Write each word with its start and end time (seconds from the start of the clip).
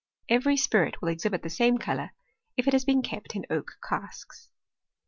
Every 0.29 0.57
spirit"^ 0.57 0.99
will 0.99 1.09
exhibit 1.09 1.43
the 1.43 1.49
same 1.51 1.77
colour, 1.77 2.13
if 2.57 2.65
it 2.65 2.73
has 2.73 2.85
been 2.85 3.03
kept 3.03 3.35
in 3.35 3.45
oak'• 3.51 3.73
casks. 3.87 4.47
3. 4.47 4.51